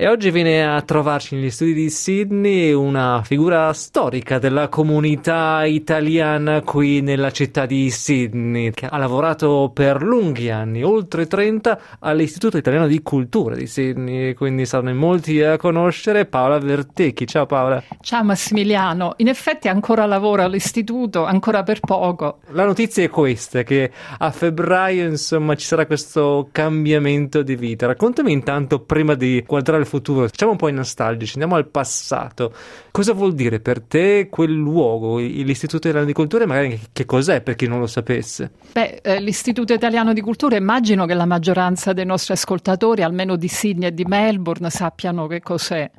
[0.00, 6.60] E oggi viene a trovarci negli studi di Sydney una figura storica della comunità italiana
[6.60, 12.86] qui nella città di Sydney, che ha lavorato per lunghi anni, oltre 30, all'Istituto Italiano
[12.86, 17.26] di Cultura di Sydney, quindi saranno in molti a conoscere Paola Vertecchi.
[17.26, 17.82] Ciao Paola.
[18.00, 22.38] Ciao Massimiliano, in effetti ancora lavoro all'istituto, ancora per poco.
[22.50, 27.86] La notizia è questa, che a febbraio insomma ci sarà questo cambiamento di vita.
[27.86, 32.54] Raccontami intanto, prima di guardare il futuro, facciamo un po' i nostalgici, andiamo al passato.
[32.90, 37.40] Cosa vuol dire per te quel luogo, l'Istituto Italiano di Cultura e magari che cos'è
[37.40, 38.52] per chi non lo sapesse?
[38.72, 43.48] Beh, eh, l'Istituto Italiano di Cultura immagino che la maggioranza dei nostri ascoltatori, almeno di
[43.48, 45.90] Sydney e di Melbourne, sappiano che cos'è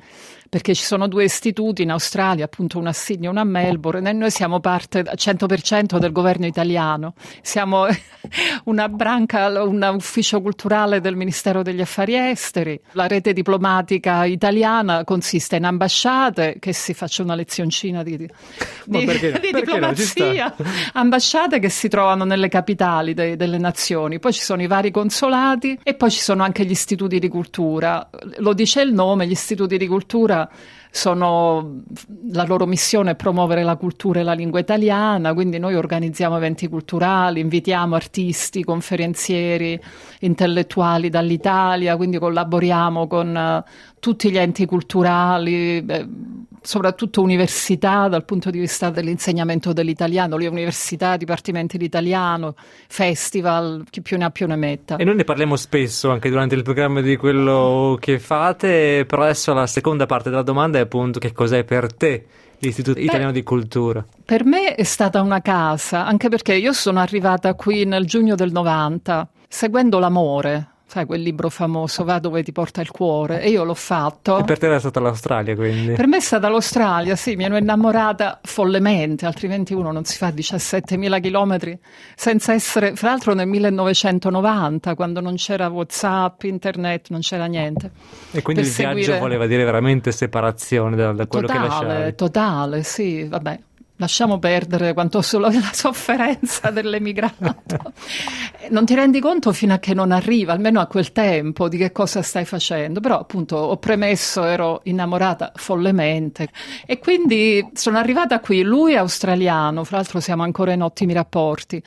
[0.50, 4.10] perché ci sono due istituti in Australia, appunto uno a Sydney e uno a Melbourne,
[4.10, 7.14] e noi siamo parte al 100% del governo italiano.
[7.40, 7.86] Siamo
[8.64, 12.80] una branca, un ufficio culturale del Ministero degli Affari Esteri.
[12.92, 18.28] La rete diplomatica italiana consiste in ambasciate, che si faccia una lezioncina di, di,
[18.86, 20.52] di, di diplomazia,
[20.94, 25.78] ambasciate che si trovano nelle capitali de, delle nazioni, poi ci sono i vari consolati
[25.80, 28.10] e poi ci sono anche gli istituti di cultura.
[28.38, 30.38] Lo dice il nome, gli istituti di cultura
[30.90, 31.82] sono,
[32.32, 36.68] la loro missione è promuovere la cultura e la lingua italiana, quindi noi organizziamo eventi
[36.68, 39.80] culturali, invitiamo artisti, conferenzieri,
[40.20, 43.70] intellettuali dall'Italia, quindi collaboriamo con uh,
[44.00, 45.84] tutti gli enti culturali,
[46.62, 52.54] soprattutto università dal punto di vista dell'insegnamento dell'italiano, le università, dipartimenti di italiano,
[52.88, 54.96] festival, chi più ne ha più ne metta.
[54.96, 59.52] E noi ne parliamo spesso anche durante il programma di quello che fate, però adesso
[59.52, 62.26] la seconda parte della domanda è appunto che cos'è per te
[62.58, 64.04] l'Istituto Beh, Italiano di Cultura?
[64.24, 68.50] Per me è stata una casa, anche perché io sono arrivata qui nel giugno del
[68.50, 73.62] 90, seguendo l'amore sai quel libro famoso Va dove ti porta il cuore e io
[73.62, 74.38] l'ho fatto.
[74.38, 75.92] E per te era stata l'Australia quindi?
[75.92, 80.30] Per me è stata l'Australia sì mi ero innamorata follemente altrimenti uno non si fa
[80.30, 81.78] 17.000 chilometri
[82.16, 87.92] senza essere fra l'altro nel 1990 quando non c'era whatsapp internet non c'era niente.
[88.32, 89.04] E quindi il seguire...
[89.04, 92.14] viaggio voleva dire veramente separazione da, da quello totale, che lasciavi.
[92.16, 93.60] totale sì vabbè
[94.00, 97.92] lasciamo perdere quanto solo la sofferenza dell'emigrato.
[98.70, 101.92] Non ti rendi conto fino a che non arriva, almeno a quel tempo, di che
[101.92, 103.00] cosa stai facendo.
[103.00, 106.48] Però appunto ho premesso, ero innamorata follemente
[106.86, 108.62] e quindi sono arrivata qui.
[108.62, 111.82] Lui è australiano, fra l'altro siamo ancora in ottimi rapporti.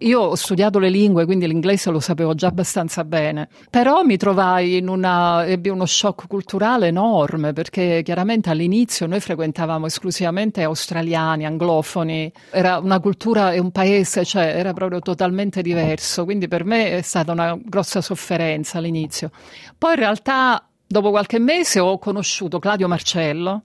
[0.00, 4.76] Io ho studiato le lingue, quindi l'inglese lo sapevo già abbastanza bene, però mi trovai
[4.76, 12.30] in una, ebbi uno shock culturale enorme perché chiaramente all'inizio noi frequentavamo esclusivamente australiani, anglofoni,
[12.50, 17.02] era una cultura e un paese, cioè era proprio totalmente diverso, quindi per me è
[17.02, 19.30] stata una grossa sofferenza all'inizio.
[19.78, 23.62] Poi in realtà dopo qualche mese ho conosciuto Claudio Marcello,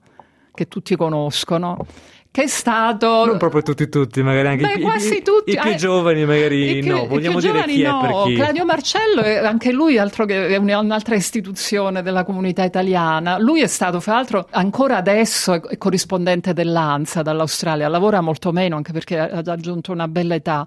[0.54, 1.86] che tutti conoscono,
[2.32, 3.26] che è stato...
[3.26, 5.50] Non proprio tutti tutti, magari anche Beh, i, quasi i, tutti.
[5.50, 8.22] i più giovani magari più, no, vogliamo dire giovani, chi no.
[8.24, 8.34] chi.
[8.36, 13.36] Claudio Marcello è anche lui altro che è un'altra istituzione della comunità italiana.
[13.36, 18.92] Lui è stato fra l'altro ancora adesso è corrispondente dell'ANSA dall'Australia, lavora molto meno anche
[18.92, 20.66] perché ha raggiunto una bella età.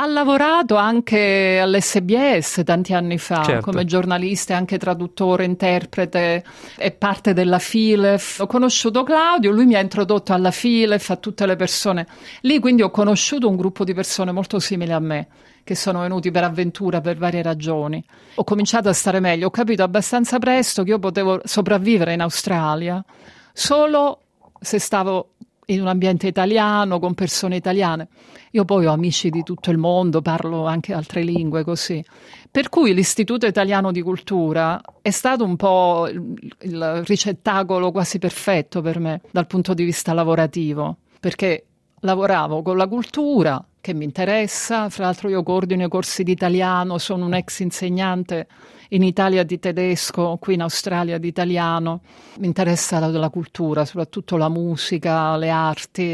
[0.00, 3.62] Ha lavorato anche all'SBS tanti anni fa certo.
[3.62, 6.44] come giornalista e anche traduttore, interprete,
[6.76, 8.38] è parte della FILEF.
[8.38, 12.06] Ho conosciuto Claudio, lui mi ha introdotto alla FILEF, a tutte le persone.
[12.42, 15.26] Lì quindi ho conosciuto un gruppo di persone molto simili a me
[15.64, 18.00] che sono venuti per avventura per varie ragioni.
[18.36, 23.04] Ho cominciato a stare meglio, ho capito abbastanza presto che io potevo sopravvivere in Australia
[23.52, 24.20] solo
[24.60, 25.30] se stavo
[25.70, 28.08] in un ambiente italiano, con persone italiane.
[28.52, 32.02] Io poi ho amici di tutto il mondo, parlo anche altre lingue così.
[32.50, 38.98] Per cui l'Istituto Italiano di Cultura è stato un po' il, ricettacolo quasi perfetto per
[38.98, 41.66] me dal punto di vista lavorativo, perché
[42.00, 46.96] lavoravo con la cultura che mi interessa, fra l'altro io coordino i corsi di italiano,
[46.96, 48.46] sono un ex insegnante
[48.88, 52.00] in Italia di tedesco, qui in Australia di italiano.
[52.38, 56.04] Mi interessa la, la cultura, soprattutto la musica, le arti.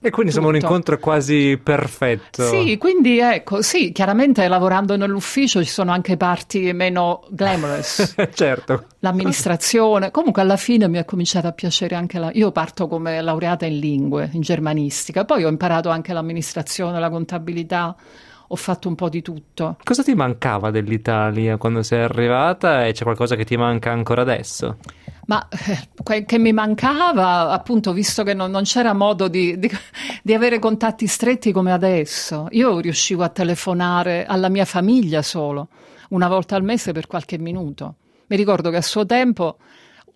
[0.00, 2.46] E quindi insomma un incontro quasi perfetto.
[2.46, 8.14] Sì, quindi ecco, sì, chiaramente lavorando nell'ufficio ci sono anche parti meno glamorous.
[8.32, 8.86] certo.
[9.00, 12.30] L'amministrazione, comunque alla fine mi è cominciata a piacere anche la...
[12.34, 17.94] Io parto come laureata in lingue, in germanistica, poi ho imparato anche l'amministrazione, la contabilità,
[18.50, 19.76] ho fatto un po' di tutto.
[19.82, 24.78] Cosa ti mancava dell'Italia quando sei arrivata e c'è qualcosa che ti manca ancora adesso?
[25.26, 29.70] Ma eh, che mi mancava, appunto, visto che non, non c'era modo di, di,
[30.22, 32.46] di, avere contatti stretti come adesso.
[32.52, 35.68] Io riuscivo a telefonare alla mia famiglia solo,
[36.10, 37.96] una volta al mese per qualche minuto.
[38.28, 39.58] Mi ricordo che a suo tempo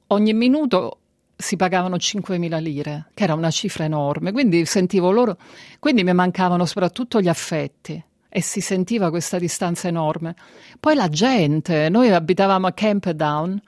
[0.09, 0.97] ogni minuto
[1.37, 5.37] si pagavano 5.000 lire, che era una cifra enorme, quindi sentivo loro,
[5.79, 8.03] quindi mi mancavano soprattutto gli affetti
[8.35, 10.35] e si sentiva questa distanza enorme.
[10.81, 13.61] Poi la gente, noi abitavamo a Camperdown,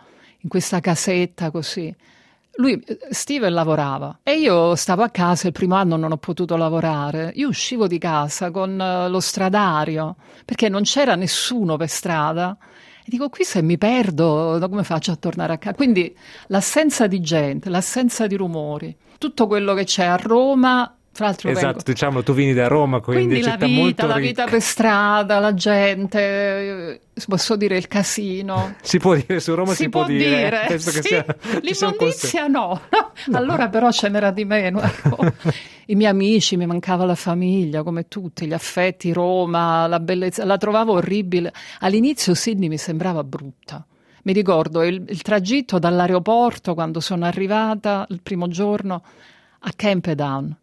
[0.44, 1.94] in questa casetta così.
[2.56, 7.32] Lui, Steven lavorava e io stavo a casa, il primo anno non ho potuto lavorare.
[7.34, 12.56] Io uscivo di casa con uh, lo stradario perché non c'era nessuno per strada.
[13.00, 15.74] E dico, qui se mi perdo, come faccio a tornare a casa?
[15.74, 16.16] Quindi
[16.46, 21.66] l'assenza di gente, l'assenza di rumori, tutto quello che c'è a Roma tra l'altro esatto,
[21.66, 21.82] vengo...
[21.84, 27.02] diciamo, tu vieni da Roma, quindi, quindi la vita, la vita per strada, la gente,
[27.28, 28.74] posso dire il casino.
[28.82, 30.24] Si può dire su Roma, si, si può, dire.
[30.24, 30.64] dire.
[30.66, 31.24] Penso sì, sia,
[31.60, 32.80] l'immondizia no.
[32.90, 33.12] no.
[33.38, 34.82] Allora però ce n'era di meno.
[34.82, 35.18] Ecco.
[35.86, 40.56] I miei amici, mi mancava la famiglia, come tutti, gli affetti, Roma, la bellezza, la
[40.56, 41.52] trovavo orribile.
[41.78, 43.86] All'inizio Sydney mi sembrava brutta.
[44.24, 49.04] Mi ricordo il, il tragitto dall'aeroporto quando sono arrivata il primo giorno
[49.60, 50.56] a Camperdown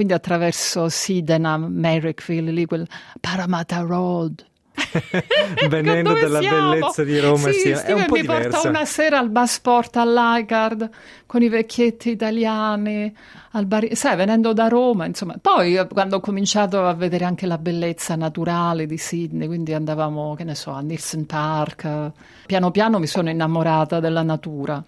[0.00, 2.88] quindi attraverso Sydenham, Merrickville, lì quel
[3.20, 4.46] Parramatta Road.
[5.68, 6.70] Venendo dalla siamo?
[6.70, 8.48] bellezza di Roma, sì, sì è un po' mi diversa.
[8.48, 10.88] porta una sera al Basport all'Igard
[11.26, 13.14] con i vecchietti italiani,
[13.50, 13.94] al bar...
[13.94, 15.34] sai, venendo da Roma, insomma.
[15.38, 20.34] Poi eh, quando ho cominciato a vedere anche la bellezza naturale di Sydney, quindi andavamo,
[20.34, 22.12] che ne so, a Nielsen Park,
[22.46, 24.82] piano piano mi sono innamorata della natura.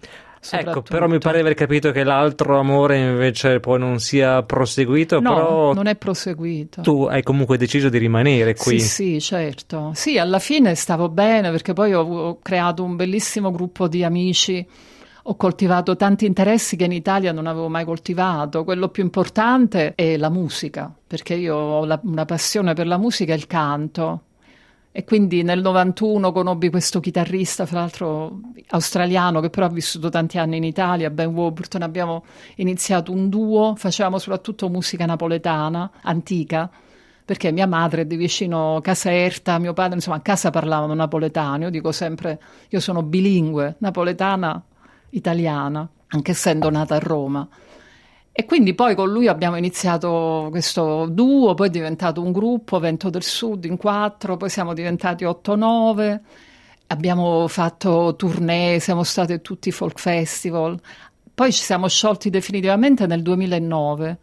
[0.51, 5.19] Ecco, però mi pare di aver capito che l'altro amore invece poi non sia proseguito.
[5.19, 6.81] No, però non è proseguito.
[6.81, 8.79] Tu hai comunque deciso di rimanere qui.
[8.79, 9.91] Sì, sì, certo.
[9.93, 14.67] Sì, alla fine stavo bene perché poi ho, ho creato un bellissimo gruppo di amici
[15.25, 18.65] ho coltivato tanti interessi che in Italia non avevo mai coltivato.
[18.65, 23.31] Quello più importante è la musica, perché io ho la, una passione per la musica
[23.31, 24.21] e il canto.
[24.95, 30.37] E quindi nel 91 conobbi questo chitarrista, fra l'altro australiano, che però ha vissuto tanti
[30.37, 31.81] anni in Italia, Ben Warburton.
[31.81, 32.23] Abbiamo
[32.57, 36.69] iniziato un duo, facevamo soprattutto musica napoletana, antica,
[37.25, 41.63] perché mia madre è di vicino Caserta, mio padre, insomma, a casa parlavano napoletano.
[41.63, 42.39] Io dico sempre,
[42.69, 44.63] io sono bilingue, napoletana,
[45.09, 47.47] italiana, anche essendo nata a Roma.
[48.35, 53.11] E quindi poi con lui abbiamo iniziato questo duo, poi è diventato un gruppo, Vento
[53.11, 56.19] del Sud in quattro, poi siamo diventati 8-9,
[56.87, 60.79] abbiamo fatto tournée, siamo stati tutti i folk festival,
[61.31, 64.17] poi ci siamo sciolti definitivamente nel 2009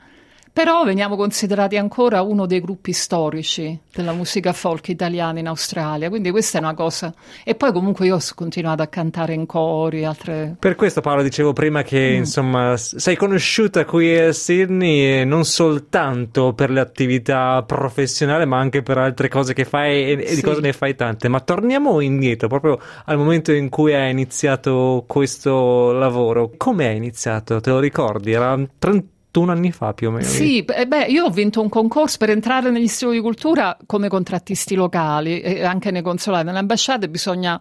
[0.52, 6.30] però veniamo considerati ancora uno dei gruppi storici della musica folk italiana in Australia, quindi
[6.30, 7.14] questa è una cosa.
[7.44, 10.56] E poi comunque io ho continuato a cantare in cori, altre...
[10.58, 12.16] Per questo Paolo dicevo prima che mm.
[12.16, 18.98] insomma sei conosciuta qui a Sydney non soltanto per le attività professionali ma anche per
[18.98, 20.34] altre cose che fai e, sì.
[20.36, 21.28] di cosa ne fai tante.
[21.28, 26.50] Ma torniamo indietro, proprio al momento in cui hai iniziato questo lavoro.
[26.56, 27.60] Come hai iniziato?
[27.60, 28.32] Te lo ricordi?
[28.32, 30.26] Era 30 21 anni fa più o meno.
[30.26, 34.74] Sì, beh, io ho vinto un concorso per entrare negli istituti di cultura come contrattisti
[34.74, 36.46] locali e anche nei consolati.
[36.46, 37.60] Nelle ambasciate bisogna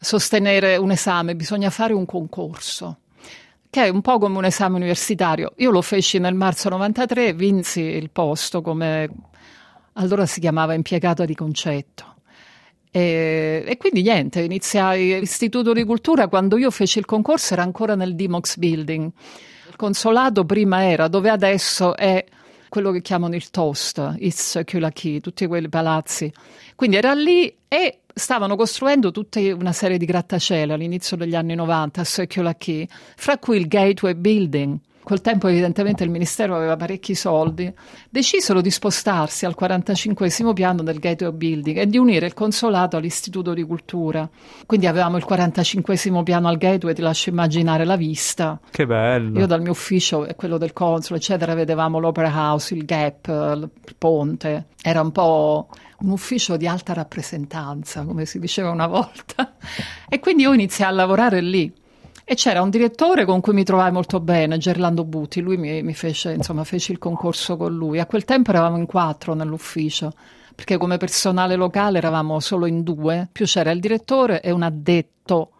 [0.00, 2.96] sostenere un esame, bisogna fare un concorso
[3.68, 5.52] che è un po' come un esame universitario.
[5.56, 9.08] Io lo feci nel marzo 93, vinsi il posto come
[9.94, 12.16] allora si chiamava impiegata di concetto.
[12.90, 17.94] E, e, quindi niente, iniziai l'istituto di cultura quando io feci il concorso era ancora
[17.94, 19.10] nel Dimox Building
[19.72, 22.22] il consolato prima era dove adesso è
[22.68, 24.16] quello che chiamano il Toast,
[24.92, 26.32] Key, tutti quei palazzi.
[26.74, 32.00] Quindi era lì e stavano costruendo tutta una serie di grattacieli all'inizio degli anni 90
[32.00, 32.86] a Key,
[33.16, 37.72] fra cui il Gateway Building Col tempo evidentemente il Ministero aveva parecchi soldi,
[38.08, 43.52] decisero di spostarsi al 45 piano del Gateway Building e di unire il consolato all'Istituto
[43.52, 44.28] di Cultura.
[44.64, 48.60] Quindi avevamo il 45 piano al Gateway, ti lascio immaginare la vista.
[48.70, 49.40] Che bello!
[49.40, 53.70] Io dal mio ufficio e quello del console, eccetera, vedevamo l'Opera House, il Gap, il
[53.98, 54.66] ponte.
[54.80, 55.68] Era un po'
[55.98, 59.54] un ufficio di alta rappresentanza, come si diceva una volta.
[60.12, 61.72] E quindi io iniziai a lavorare lì
[62.24, 65.94] e c'era un direttore con cui mi trovai molto bene, Gerlando Buti, lui mi, mi
[65.94, 67.98] fece, insomma, feci il concorso con lui.
[67.98, 70.12] A quel tempo eravamo in quattro nell'ufficio,
[70.54, 75.50] perché come personale locale eravamo solo in due, più c'era il direttore e un addetto,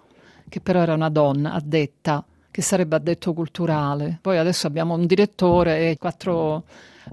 [0.49, 4.18] che però era una donna, addetta, che sarebbe addetto culturale.
[4.21, 6.64] Poi adesso abbiamo un direttore e quattro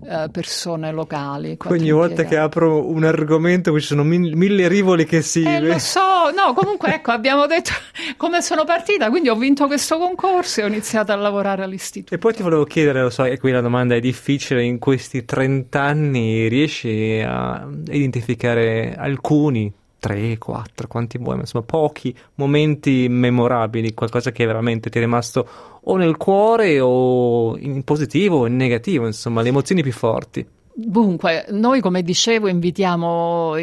[0.05, 1.57] eh, persone locali.
[1.65, 5.41] Ogni volta che apro un argomento ci sono mille, mille rivoli che si...
[5.43, 7.71] Eh, lo so, no, comunque ecco, abbiamo detto
[8.17, 12.13] come sono partita, quindi ho vinto questo concorso e ho iniziato a lavorare all'istituto.
[12.13, 15.23] E poi ti volevo chiedere, lo so, e qui la domanda è difficile, in questi
[15.23, 23.93] 30 anni riesci a identificare alcuni 3, 4, quanti vuoi, ma insomma pochi momenti memorabili,
[23.93, 25.47] qualcosa che veramente ti è rimasto
[25.81, 30.47] o nel cuore o in positivo o in negativo, insomma le emozioni più forti.
[30.81, 33.55] Dunque, noi come dicevo invitiamo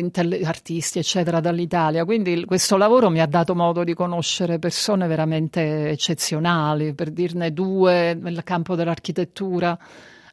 [0.44, 6.92] artisti eccetera dall'Italia, quindi questo lavoro mi ha dato modo di conoscere persone veramente eccezionali,
[6.92, 9.78] per dirne due nel campo dell'architettura,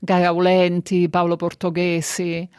[0.01, 2.49] Gaia Aulenti, Paolo Portoghesi,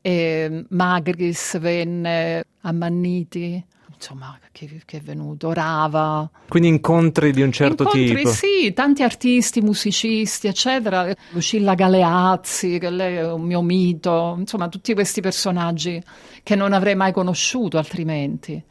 [0.00, 3.64] e Magris venne, Ammanniti,
[3.94, 6.28] insomma, che, che, è venuto, Rava.
[6.48, 8.30] Quindi incontri di un certo incontri, tipo?
[8.30, 11.14] Sì, tanti artisti, musicisti, eccetera.
[11.30, 16.02] Lucilla Galeazzi, che lei è un mio mito, insomma, tutti questi personaggi
[16.42, 18.62] che non avrei mai conosciuto altrimenti.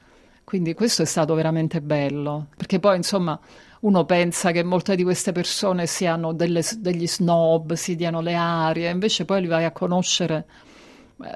[0.44, 3.40] Quindi questo è stato veramente bello, perché poi, insomma,
[3.82, 8.90] uno pensa che molte di queste persone siano delle, degli snob, si diano le arie,
[8.90, 10.46] invece poi li vai a conoscere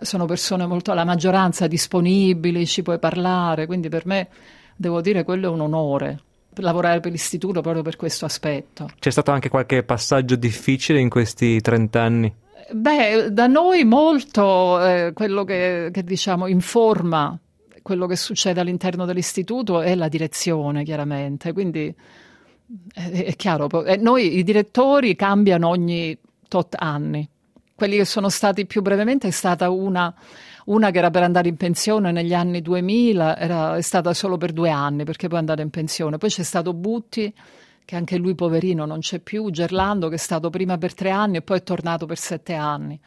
[0.01, 4.27] sono persone molto, la maggioranza disponibili, ci puoi parlare, quindi per me
[4.75, 6.19] devo dire quello è un onore
[6.57, 8.89] lavorare per l'istituto proprio per questo aspetto.
[8.99, 12.33] C'è stato anche qualche passaggio difficile in questi 30 anni?
[12.71, 17.37] Beh, da noi molto eh, quello che, che diciamo informa
[17.81, 21.51] quello che succede all'interno dell'istituto è la direzione, chiaramente.
[21.51, 21.93] Quindi
[22.93, 23.67] è, è chiaro,
[23.99, 27.27] noi i direttori cambiano ogni tot anni
[27.75, 30.13] quelli che sono stati più brevemente è stata una,
[30.65, 34.51] una che era per andare in pensione negli anni 2000, era, è stata solo per
[34.51, 36.17] due anni perché poi è andata in pensione.
[36.17, 37.33] Poi c'è stato Butti,
[37.85, 41.37] che anche lui poverino non c'è più, Gerlando che è stato prima per tre anni
[41.37, 42.99] e poi è tornato per sette anni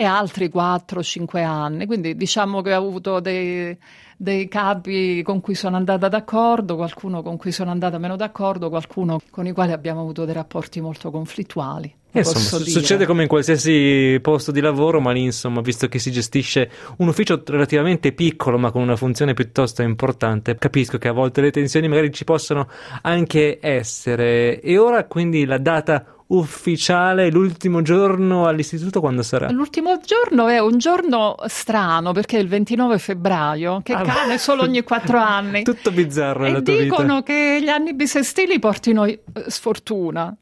[0.00, 1.84] e altri 4-5 anni.
[1.84, 3.76] Quindi diciamo che ho avuto dei,
[4.16, 9.20] dei, capi con cui sono andata d'accordo, qualcuno con cui sono andata meno d'accordo, qualcuno
[9.28, 11.94] con i quali abbiamo avuto dei rapporti molto conflittuali.
[12.12, 16.70] Insomma, succede come in qualsiasi posto di lavoro, ma lì, insomma, visto che si gestisce
[16.96, 21.50] un ufficio relativamente piccolo, ma con una funzione piuttosto importante, capisco che a volte le
[21.50, 22.68] tensioni magari ci possono
[23.02, 24.62] anche essere.
[24.62, 29.50] E ora quindi la data ufficiale, l'ultimo giorno all'istituto quando sarà?
[29.50, 34.62] L'ultimo giorno è un giorno strano perché è il 29 febbraio, che ah, cade solo
[34.62, 35.62] ogni quattro anni.
[35.64, 37.22] Tutto bizzarro e tua dicono vita.
[37.22, 40.34] che gli anni bisestili portino eh, sfortuna.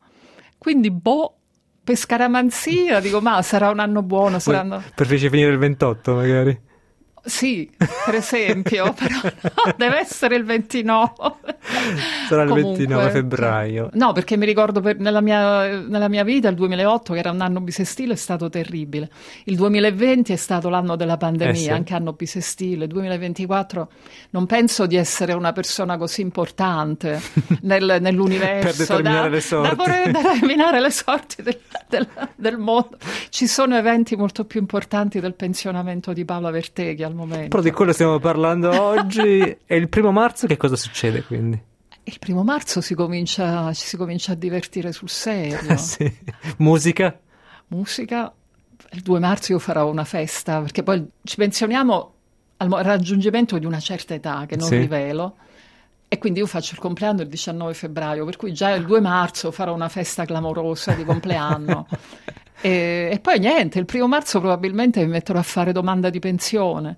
[0.58, 1.36] Quindi, boh,
[1.84, 4.38] per scaramanzia dico, ma sarà un anno buono.
[4.38, 4.82] Saranno...
[4.94, 6.66] Preferisci finire il 28 magari?
[7.28, 11.22] Sì, per esempio, però no, deve essere il 29.
[12.28, 13.90] Sarà il Comunque, 29 febbraio.
[13.92, 17.40] No, perché mi ricordo per, nella, mia, nella, mia, vita il 2008, che era un
[17.40, 19.10] anno bisestile, è stato terribile.
[19.44, 21.70] Il 2020 è stato l'anno della pandemia, eh sì.
[21.70, 22.84] anche anno bisestile.
[22.84, 23.90] Il 2024
[24.30, 27.20] non penso di essere una persona così importante
[27.62, 29.76] nel, nell'universo per determinare da, le sorti.
[29.76, 31.58] Da determinare le sorti del,
[31.88, 32.96] del, del, mondo.
[33.28, 37.48] Ci sono eventi molto più importanti del pensionamento di Paola Verteghi al momento.
[37.48, 39.40] Però di quello stiamo parlando oggi.
[39.66, 41.60] e il primo marzo che cosa succede quindi?
[42.04, 45.76] Il primo marzo si comincia, ci si comincia a divertire sul serio.
[45.76, 46.10] sì.
[46.58, 47.18] Musica?
[47.68, 48.32] Musica.
[48.92, 52.14] Il 2 marzo io farò una festa perché poi ci pensioniamo
[52.56, 54.78] al raggiungimento di una certa età che non sì.
[54.78, 55.36] rivelo.
[56.08, 59.50] E quindi io faccio il compleanno il 19 febbraio, per cui già il 2 marzo
[59.50, 61.86] farò una festa clamorosa di compleanno.
[62.62, 66.96] e, e, poi niente, il primo marzo probabilmente mi metterò a fare domanda di pensione.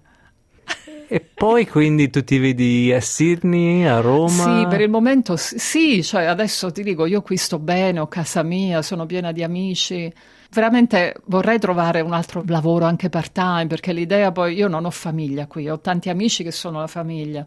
[1.13, 4.29] E poi quindi tu ti vedi a Sydney, a Roma?
[4.29, 8.45] Sì, per il momento sì, cioè adesso ti dico, io qui sto bene, ho casa
[8.45, 10.13] mia, sono piena di amici.
[10.53, 14.91] Veramente vorrei trovare un altro lavoro anche part time perché l'idea poi io non ho
[14.93, 17.45] famiglia qui, ho tanti amici che sono la famiglia.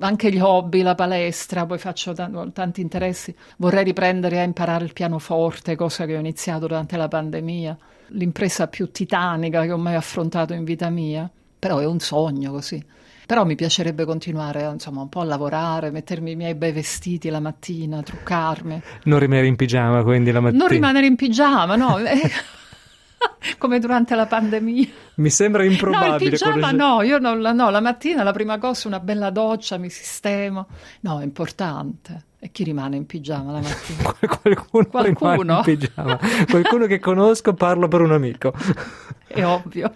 [0.00, 3.34] Anche gli hobby, la palestra, poi faccio t- tanti interessi.
[3.56, 8.90] Vorrei riprendere a imparare il pianoforte, cosa che ho iniziato durante la pandemia, l'impresa più
[8.90, 11.30] titanica che ho mai affrontato in vita mia.
[11.58, 12.96] Però è un sogno così.
[13.28, 17.40] Però mi piacerebbe continuare insomma, un po' a lavorare, mettermi i miei bei vestiti la
[17.40, 18.80] mattina, truccarmi.
[19.02, 20.62] Non rimanere in pigiama quindi la mattina?
[20.62, 21.98] Non rimanere in pigiama, no.
[23.58, 24.88] Come durante la pandemia.
[25.16, 26.08] Mi sembra improbabile.
[26.08, 29.76] No, il pigiama no, io non, no, la mattina la prima cosa una bella doccia,
[29.76, 30.66] mi sistemo.
[31.00, 32.27] No, è importante.
[32.40, 34.14] E chi rimane in pigiama la mattina?
[34.40, 35.56] Qualcuno, Qualcuno?
[35.56, 36.18] in pigiama.
[36.48, 38.52] Qualcuno che conosco, parlo per un amico.
[39.26, 39.90] È ovvio.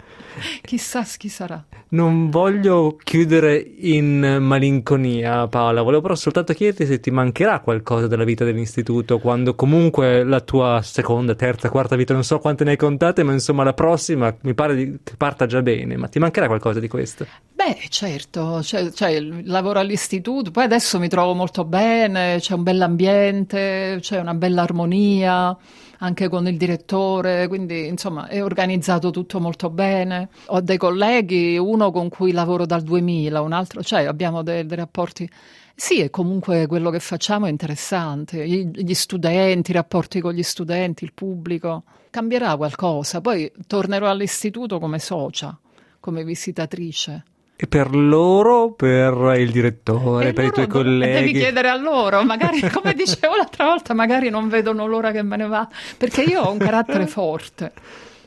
[0.61, 1.63] Chissà chi sarà.
[1.89, 5.81] Non voglio chiudere in malinconia, Paola.
[5.81, 10.81] Volevo però soltanto chiederti se ti mancherà qualcosa della vita dell'istituto, quando comunque la tua
[10.83, 14.53] seconda, terza, quarta vita, non so quante ne hai contate, ma insomma la prossima mi
[14.53, 15.97] pare che parta già bene.
[15.97, 17.25] Ma ti mancherà qualcosa di questo?
[17.65, 23.99] Beh, certo, c'è il lavoro all'istituto, poi adesso mi trovo molto bene, c'è un bell'ambiente,
[24.01, 25.57] c'è una bella armonia
[25.99, 30.27] anche con il direttore, quindi insomma è organizzato tutto molto bene.
[30.47, 34.75] Ho dei colleghi, uno con cui lavoro dal 2000, un altro, cioè abbiamo dei, dei
[34.77, 35.29] rapporti.
[35.73, 40.43] Sì, e comunque quello che facciamo è interessante, gli, gli studenti, i rapporti con gli
[40.43, 41.83] studenti, il pubblico.
[42.09, 45.57] Cambierà qualcosa, poi tornerò all'istituto come socia,
[46.01, 47.23] come visitatrice.
[47.55, 51.13] E per loro, per il direttore, E per i tuoi colleghi?
[51.13, 55.37] Devi chiedere a loro, magari come dicevo l'altra volta, magari non vedono l'ora che me
[55.37, 55.67] ne va,
[55.97, 57.71] perché io ho un carattere forte.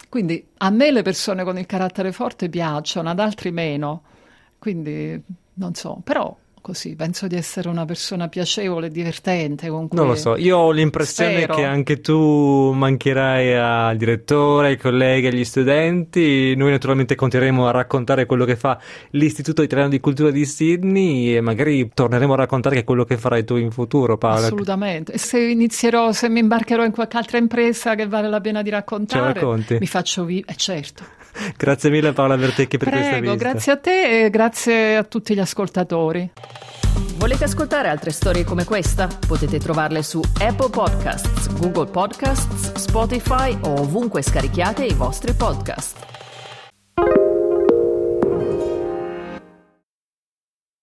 [0.09, 4.03] Quindi a me le persone con il carattere forte piacciono, ad altri meno.
[4.59, 5.21] Quindi
[5.55, 6.35] non so, però
[6.67, 10.73] così penso di essere una persona piacevole, divertente con cui Non lo so, io ho
[10.73, 11.55] l'impressione Spero.
[11.55, 16.57] che anche tu mancherai al direttore, ai colleghi, agli studenti.
[16.57, 18.81] Noi naturalmente continueremo a raccontare quello che fa
[19.11, 23.55] l'Istituto Italiano di Cultura di Sydney e magari torneremo a raccontare quello che farai tu
[23.55, 24.47] in futuro, Paola.
[24.47, 25.13] Assolutamente.
[25.13, 28.71] E se inizierò, se mi imbarcherò in qualche altra impresa che vale la pena di
[28.71, 29.41] raccontare,
[29.79, 30.53] mi faccio vivere.
[30.53, 31.05] Eh, certo.
[31.57, 33.51] Grazie mille Paola Vertecchi per questa Prego, visita.
[33.51, 36.33] grazie a te e grazie a tutti gli ascoltatori.
[37.17, 39.09] Volete ascoltare altre storie come questa?
[39.27, 46.07] Potete trovarle su Apple Podcasts, Google Podcasts, Spotify o ovunque scarichiate i vostri podcast.